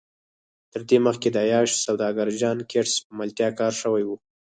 [0.71, 4.09] تر دې مخکې د عیاش سوداګر جان ګیټس په ملتیا کار شوی و